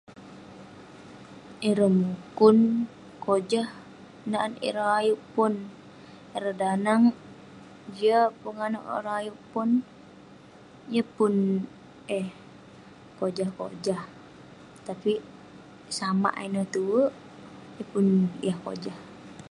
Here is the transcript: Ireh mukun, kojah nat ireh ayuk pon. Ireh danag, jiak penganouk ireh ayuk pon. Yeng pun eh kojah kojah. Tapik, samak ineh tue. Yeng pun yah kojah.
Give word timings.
Ireh 1.69 1.93
mukun, 2.01 2.57
kojah 3.23 3.69
nat 4.31 4.51
ireh 4.67 4.89
ayuk 4.99 5.21
pon. 5.33 5.53
Ireh 6.35 6.55
danag, 6.61 7.03
jiak 7.95 8.29
penganouk 8.41 8.85
ireh 8.97 9.15
ayuk 9.21 9.39
pon. 9.51 9.69
Yeng 10.93 11.09
pun 11.17 11.33
eh 12.19 12.27
kojah 13.17 13.49
kojah. 13.59 14.01
Tapik, 14.85 15.21
samak 15.97 16.35
ineh 16.45 16.65
tue. 16.73 17.03
Yeng 17.77 17.89
pun 17.91 18.05
yah 18.47 18.57
kojah. 18.65 18.97